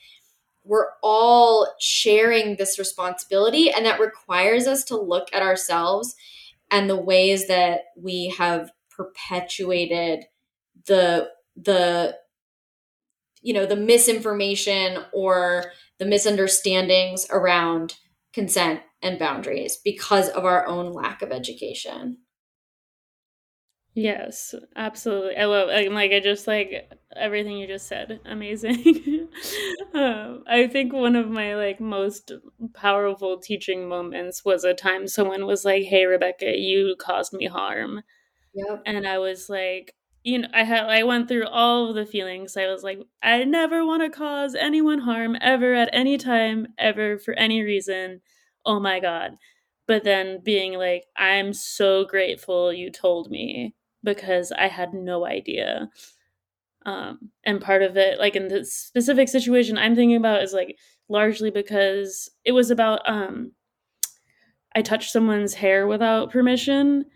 [0.63, 6.17] we're all sharing this responsibility, and that requires us to look at ourselves
[6.71, 10.25] and the ways that we have perpetuated
[10.87, 12.17] the the
[13.43, 17.95] you know the misinformation or the misunderstandings around
[18.33, 22.19] consent and boundaries because of our own lack of education.
[23.95, 25.37] Yes, absolutely.
[25.39, 28.21] I love like I just like everything you just said.
[28.27, 29.29] Amazing.
[29.95, 32.31] um, I think one of my like most
[32.75, 38.03] powerful teaching moments was a time someone was like, "Hey, Rebekah, you caused me harm,"
[38.57, 38.83] Yep.
[38.87, 39.95] and I was like,
[40.25, 42.57] you know, I had I went through all of the feelings.
[42.57, 47.19] I was like, I never want to cause anyone harm ever at any time ever
[47.19, 48.21] for any reason.
[48.65, 49.37] Oh my god.
[49.87, 55.91] But then being like, I'm so grateful you told me because I had no idea.
[56.85, 60.79] Um, and part of it, like in this specific situation I'm thinking about, is like
[61.09, 63.53] largely because it was about um,
[64.75, 67.07] I touched someone's hair without permission.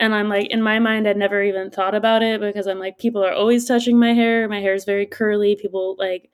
[0.00, 2.98] And I'm like, in my mind, I'd never even thought about it because I'm like,
[2.98, 4.48] people are always touching my hair.
[4.48, 5.56] My hair is very curly.
[5.56, 6.30] People like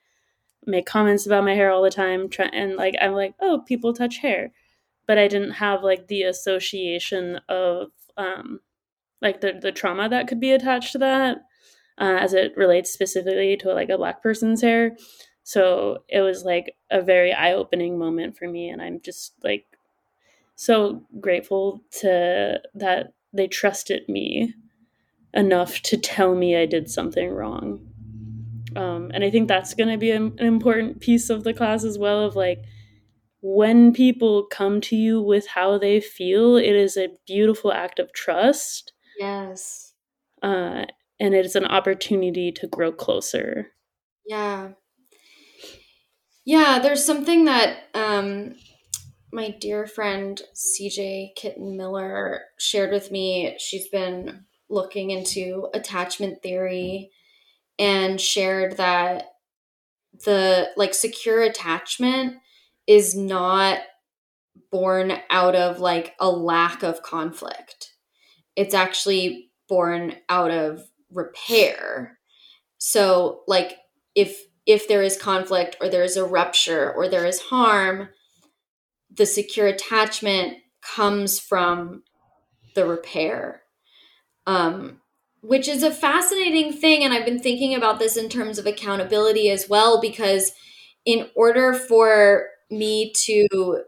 [0.66, 2.28] make comments about my hair all the time.
[2.52, 4.52] And like, I'm like, oh, people touch hair.
[5.06, 8.60] But I didn't have like the association of um,
[9.22, 11.38] like the, the trauma that could be attached to that
[11.98, 14.96] uh, as it relates specifically to like a black person's hair
[15.42, 19.64] so it was like a very eye-opening moment for me and i'm just like
[20.56, 24.54] so grateful to that they trusted me
[25.34, 27.80] enough to tell me i did something wrong
[28.74, 31.84] um, and i think that's going to be an, an important piece of the class
[31.84, 32.62] as well of like
[33.42, 38.12] when people come to you with how they feel it is a beautiful act of
[38.12, 39.94] trust Yes.
[40.42, 40.84] Uh,
[41.18, 43.68] and it is an opportunity to grow closer.
[44.26, 44.70] Yeah.
[46.44, 48.54] Yeah, there's something that um,
[49.36, 53.54] my dear friend CJ Kitten Miller shared with me.
[53.58, 57.10] She's been looking into attachment theory
[57.78, 59.26] and shared that
[60.24, 62.38] the like secure attachment
[62.86, 63.80] is not
[64.72, 67.92] born out of like a lack of conflict
[68.56, 70.82] it's actually born out of
[71.12, 72.18] repair.
[72.78, 73.76] So like
[74.14, 78.08] if if there is conflict or there is a rupture or there is harm,
[79.10, 82.02] the secure attachment comes from
[82.74, 83.62] the repair.
[84.46, 85.00] Um,
[85.46, 87.04] which is a fascinating thing.
[87.04, 90.52] And I've been thinking about this in terms of accountability as well, because
[91.04, 93.82] in order for me to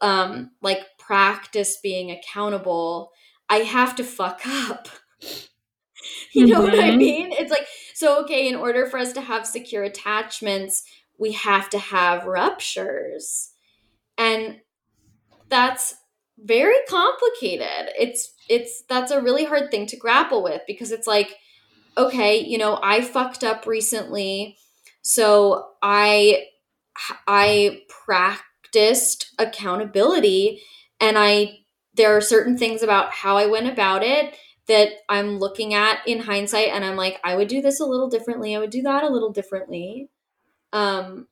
[0.00, 3.10] um, like practice being accountable,
[3.48, 4.88] I have to fuck up.
[6.32, 6.64] you know mm-hmm.
[6.64, 6.98] what I mm-hmm.
[6.98, 7.32] mean?
[7.32, 10.84] It's like, so, okay, in order for us to have secure attachments,
[11.18, 13.49] we have to have ruptures.
[14.20, 14.60] And
[15.48, 15.94] that's
[16.38, 17.92] very complicated.
[17.98, 21.34] It's, it's, that's a really hard thing to grapple with because it's like,
[21.96, 24.58] okay, you know, I fucked up recently.
[25.02, 26.44] So I,
[27.26, 30.62] I practiced accountability
[31.00, 31.56] and I
[31.94, 34.36] there are certain things about how I went about it
[34.68, 38.08] that I'm looking at in hindsight and I'm like, I would do this a little
[38.08, 38.54] differently.
[38.54, 40.08] I would do that a little differently.
[40.72, 41.26] Um,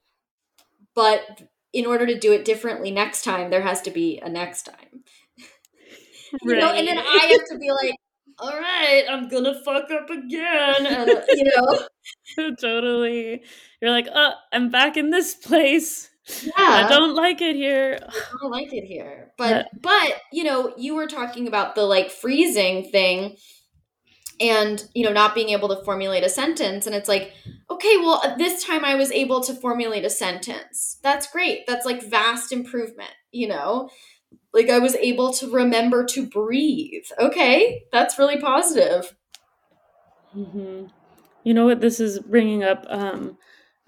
[0.95, 1.43] but
[1.78, 5.04] in order to do it differently next time, there has to be a next time.
[6.42, 6.58] you right.
[6.58, 7.94] know, and then I have to be like,
[8.40, 13.42] all right, I'm gonna fuck up again, and uh, you know, totally.
[13.80, 16.10] You're like, oh, I'm back in this place.
[16.42, 16.52] Yeah.
[16.56, 17.96] I don't like it here.
[18.02, 19.30] I don't like it here.
[19.38, 23.36] But but you know, you were talking about the like freezing thing
[24.41, 27.32] and you know not being able to formulate a sentence and it's like
[27.70, 31.86] okay well uh, this time i was able to formulate a sentence that's great that's
[31.86, 33.89] like vast improvement you know
[34.53, 39.16] like i was able to remember to breathe okay that's really positive
[40.36, 40.86] mm-hmm.
[41.45, 43.36] you know what this is bringing up um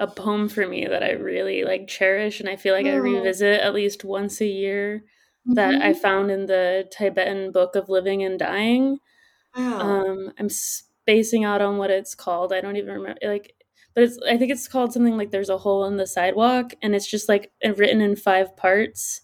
[0.00, 2.92] a poem for me that I really like cherish and I feel like oh.
[2.92, 5.04] I revisit at least once a year
[5.46, 5.54] mm-hmm.
[5.54, 6.00] that I mm-hmm.
[6.00, 8.98] found in the Tibetan book of living and dying.
[9.56, 9.80] Wow.
[9.80, 12.52] Um, I'm spacing out on what it's called.
[12.52, 13.54] I don't even remember like
[13.94, 16.94] but it's I think it's called something like there's a hole in the sidewalk and
[16.94, 19.22] it's just like written in five parts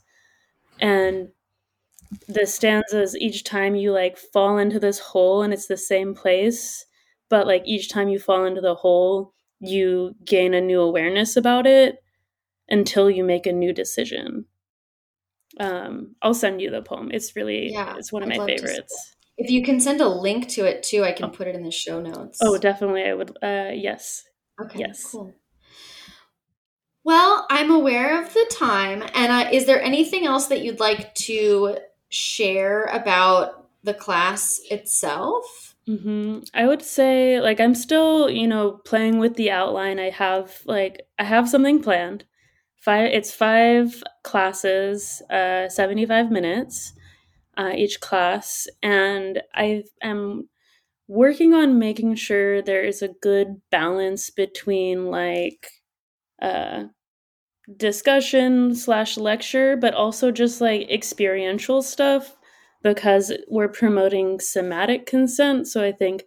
[0.80, 1.28] and
[2.28, 6.84] the stanzas each time you like fall into this hole and it's the same place
[7.28, 11.66] but like each time you fall into the hole you gain a new awareness about
[11.66, 12.02] it
[12.68, 14.44] until you make a new decision.
[15.58, 17.10] Um, I'll send you the poem.
[17.12, 19.15] It's really yeah, it's one of I'd my favorites.
[19.38, 21.30] If you can send a link to it too, I can oh.
[21.30, 22.38] put it in the show notes.
[22.40, 23.04] Oh, definitely.
[23.04, 23.30] I would.
[23.42, 24.24] Uh, yes.
[24.60, 24.78] Okay.
[24.78, 25.04] Yes.
[25.10, 25.34] Cool.
[27.04, 31.14] Well, I'm aware of the time, and uh, is there anything else that you'd like
[31.14, 31.76] to
[32.08, 35.76] share about the class itself?
[35.88, 36.40] Mm-hmm.
[36.52, 40.00] I would say, like, I'm still, you know, playing with the outline.
[40.00, 42.24] I have, like, I have something planned.
[42.80, 43.10] Five.
[43.12, 46.92] It's five classes, uh, 75 minutes
[47.56, 50.48] uh, each class, and I am
[51.08, 55.68] working on making sure there is a good balance between like
[56.42, 56.84] uh
[57.76, 62.36] discussion slash lecture but also just like experiential stuff
[62.82, 65.66] because we're promoting somatic consent.
[65.66, 66.24] So i think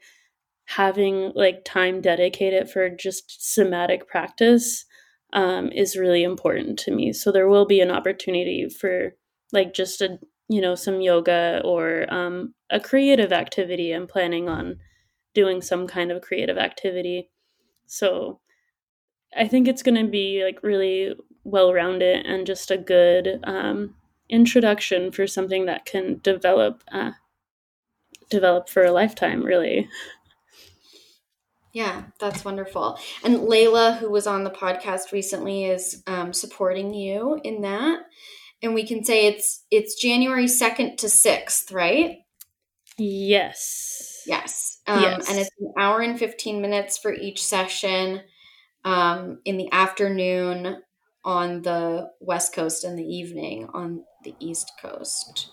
[0.66, 4.86] having like time dedicated for just somatic practice
[5.34, 7.14] um, is really important to me.
[7.14, 9.16] So there will be an opportunity for
[9.52, 10.20] like just a
[10.50, 14.78] you know some yoga or um, a creative activity i'm planning on
[15.34, 17.30] doing some kind of creative activity.
[17.86, 18.40] So
[19.38, 23.96] i think it's going to be like really well rounded and just a good um,
[24.28, 27.12] introduction for something that can develop uh,
[28.30, 29.88] develop for a lifetime really.
[31.74, 33.00] Yeah that's wonderful.
[33.24, 38.00] And layla who was on the podcast recently is um, supporting you in that
[38.62, 42.20] and we can say it's it's January 2nd to 6th, right?
[42.98, 44.24] Yes.
[44.26, 44.80] Yes.
[44.88, 45.30] Um, yes.
[45.30, 48.22] And it's an hour and 15 minutes for each session
[48.84, 50.82] um, in the afternoon
[51.24, 55.52] on the West Coast and the evening on the East Coast.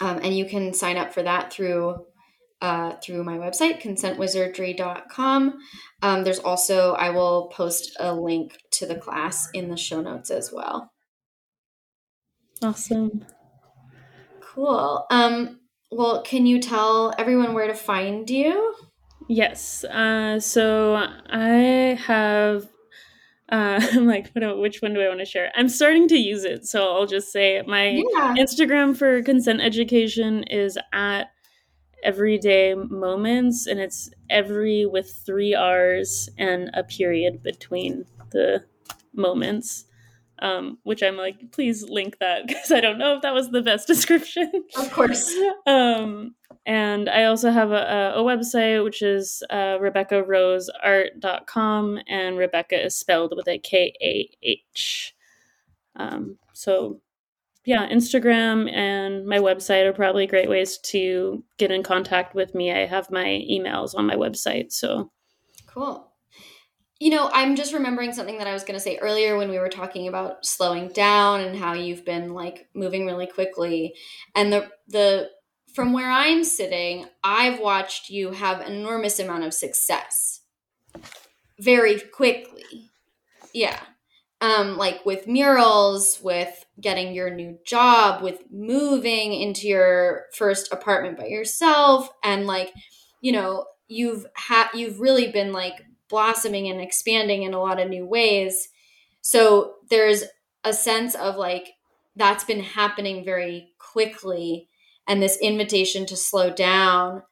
[0.00, 2.04] Um, and you can sign up for that through
[2.60, 5.58] uh, through my website, consentwizardry.com.
[6.02, 10.30] Um, there's also, I will post a link to the class in the show notes
[10.30, 10.90] as well.
[12.62, 13.24] Awesome.
[14.40, 15.06] Cool.
[15.10, 18.74] Um, well, can you tell everyone where to find you?
[19.28, 19.84] Yes.
[19.84, 22.68] Uh, so I have.
[23.50, 25.50] Uh, I'm like, which one do I want to share?
[25.56, 28.34] I'm starting to use it, so I'll just say my yeah.
[28.36, 31.30] Instagram for consent education is at
[32.02, 38.64] everyday moments, and it's every with three R's and a period between the
[39.14, 39.84] moments
[40.40, 43.62] um, which I'm like, please link that because I don't know if that was the
[43.62, 44.50] best description.
[44.76, 45.34] Of course.
[45.66, 46.34] um,
[46.66, 53.32] and I also have a, a website, which is uh, RebekahRoseArt.com, and Rebekah is spelled
[53.34, 55.14] with a K A H.
[55.96, 57.00] Um, so,
[57.64, 62.72] yeah, Instagram and my website are probably great ways to get in contact with me.
[62.72, 64.72] I have my emails on my website.
[64.72, 65.10] So,
[65.66, 66.07] cool.
[67.00, 69.58] You know, I'm just remembering something that I was going to say earlier when we
[69.58, 73.94] were talking about slowing down and how you've been like moving really quickly.
[74.34, 75.30] And the the
[75.74, 80.40] from where I'm sitting, I've watched you have enormous amount of success
[81.60, 82.90] very quickly.
[83.52, 83.78] Yeah.
[84.40, 91.16] Um like with murals, with getting your new job, with moving into your first apartment
[91.16, 92.72] by yourself and like,
[93.20, 95.74] you know, you've had you've really been like
[96.08, 98.68] blossoming and expanding in a lot of new ways.
[99.20, 100.24] So there's
[100.64, 101.70] a sense of like
[102.16, 104.68] that's been happening very quickly
[105.06, 107.22] and this invitation to slow down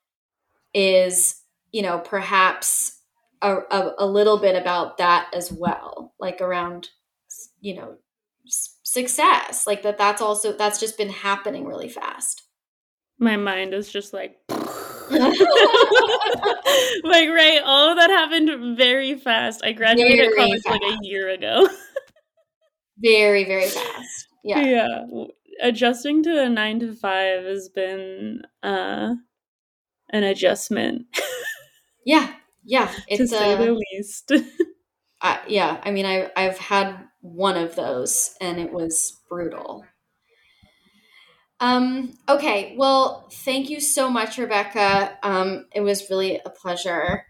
[0.73, 3.01] is you know perhaps
[3.43, 6.89] a, a, a, little bit about that as well like around
[7.61, 7.97] you know
[8.47, 12.45] success like that that's also that's just been happening really fast
[13.19, 14.37] my mind is just like
[17.05, 19.63] like right all of that happened very fast.
[19.65, 20.83] I graduated very college fast.
[20.83, 21.69] like a year ago.
[22.99, 24.29] Very very fast.
[24.45, 24.63] Yeah.
[24.63, 25.05] Yeah.
[25.63, 29.15] Adjusting to a nine to five has been uh
[30.11, 31.07] an adjustment.
[32.07, 32.33] Yeah.
[32.65, 32.93] Yeah.
[33.09, 34.33] It's to say uh, the least.
[35.23, 35.81] Uh, yeah.
[35.83, 39.83] I mean i i've had one of those and it was brutal
[41.61, 45.19] um, okay, well, thank you so much, Rebekah.
[45.23, 47.25] Um, it was really a pleasure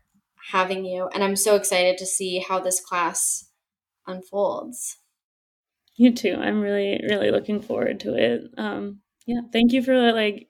[0.50, 3.50] having you, and I'm so excited to see how this class
[4.06, 4.98] unfolds.
[5.96, 6.36] You too.
[6.38, 8.42] I'm really, really looking forward to it.
[8.58, 10.48] Um, yeah, thank you for like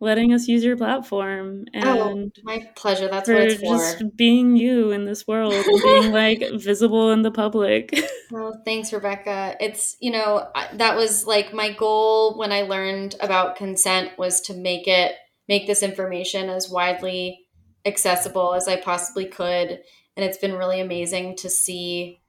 [0.00, 3.08] letting us use your platform oh, and oh, my pleasure.
[3.08, 3.76] That's for what it's for.
[3.76, 7.94] just being you in this world and being like visible in the public.
[8.28, 9.54] Well thanks rebekah.
[9.60, 14.54] It's you know that was like my goal when i learned about consent was to
[14.54, 15.12] make it
[15.46, 17.46] make this information as widely
[17.84, 19.80] accessible as i possibly could.
[20.16, 22.20] And it's been really amazing to see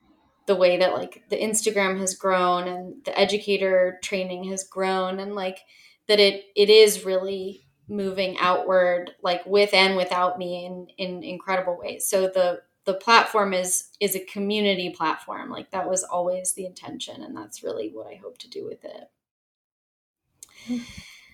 [0.45, 5.19] the way that like the Instagram has grown and the educator training has grown.
[5.19, 5.59] And like
[6.07, 11.77] that it it is really moving outward like with and without me in in incredible
[11.77, 12.07] ways.
[12.07, 15.49] So the the platform is is a community platform.
[15.49, 18.83] Like that was always the intention and that's really what I hope to do with
[18.83, 19.09] it.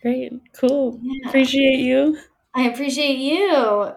[0.02, 0.34] Great.
[0.54, 1.00] Cool.
[1.02, 1.30] Yeah.
[1.30, 2.18] Appreciate you.
[2.54, 3.94] I appreciate you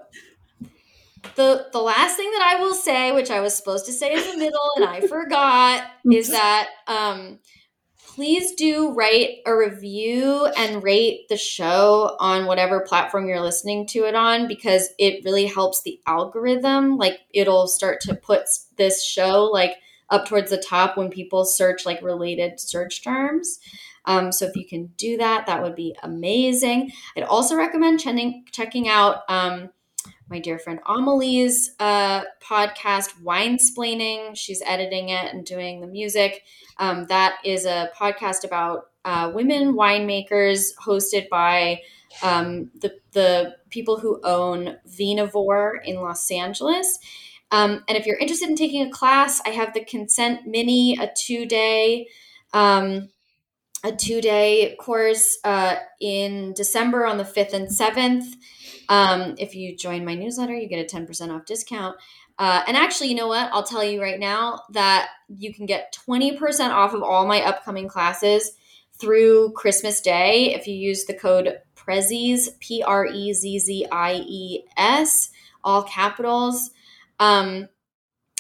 [1.35, 4.31] the the last thing that I will say, which I was supposed to say in
[4.33, 7.39] the middle and I forgot, is that um,
[8.17, 14.07] please do write a review and rate the show on whatever platform you're listening to
[14.07, 16.97] it on because it really helps the algorithm.
[16.97, 18.45] Like it'll start to put
[18.79, 19.73] this show like
[20.09, 23.59] up towards the top when people search like related search terms.
[24.07, 26.93] Um, so if you can do that, that would be amazing.
[27.19, 29.29] I'd also recommend checking checking out.
[29.29, 29.69] Um,
[30.29, 34.37] my dear friend Amelie's uh, podcast, Wine Splaining.
[34.37, 36.43] She's editing it and doing the music.
[36.79, 41.81] Um, that is a podcast about uh, women winemakers hosted by
[42.23, 46.99] um, the, the people who own Vinovore in Los Angeles.
[47.53, 51.09] Um, and if you're interested in taking a class, I have the Consent Mini, a
[51.17, 52.09] two day.
[52.53, 53.11] Um,
[53.85, 58.25] a two day course uh, in December on the 5th and 7th.
[58.89, 61.97] Um, if you join my newsletter, you get a 10% off discount.
[62.39, 63.51] Uh, and actually, you know what?
[63.53, 67.89] I'll tell you right now that you can get 20% off of all my upcoming
[67.89, 68.53] classes
[68.99, 74.15] through Christmas Day if you use the code PREZZIES, P R E Z Z I
[74.27, 75.31] E S,
[75.63, 76.71] all capitals.
[77.19, 77.69] Um,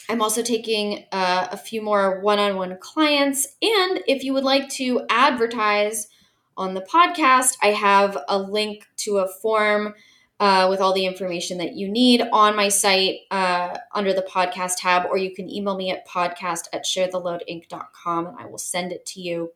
[0.08, 3.46] I'm also taking uh, a few more one on one clients.
[3.62, 6.08] And if you would like to advertise
[6.56, 9.94] on the podcast, I have a link to a form
[10.38, 14.74] uh, with all the information that you need on my site uh, under the podcast
[14.78, 19.06] tab, or you can email me at podcast at sharetheloadinc.com and I will send it
[19.06, 19.52] to you.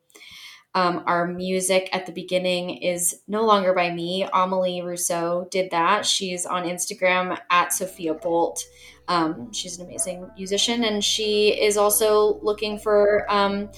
[0.73, 4.25] Um, our music at the beginning is no longer by me.
[4.33, 6.05] Amelie Rousseau did that.
[6.05, 8.65] She's on Instagram at Sophia Bolt.
[9.09, 13.69] Um, she's an amazing musician, and she is also looking for um,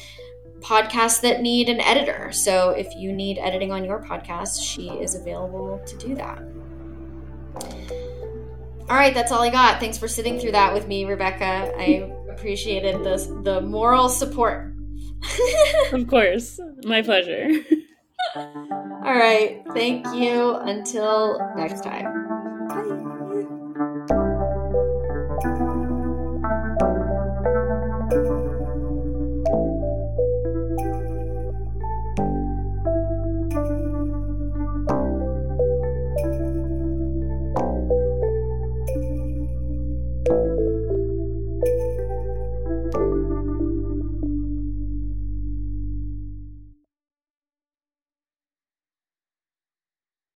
[0.60, 2.32] podcasts that need an editor.
[2.32, 6.44] So if you need editing on your podcast, she is available to do that.
[8.90, 9.80] All right, that's all I got.
[9.80, 11.74] Thanks for sitting through that with me, Rebekah.
[11.78, 14.74] I appreciated the the moral support.
[15.94, 17.50] of course, my pleasure.
[18.36, 20.56] all right, thank you.
[20.56, 22.43] Until next time.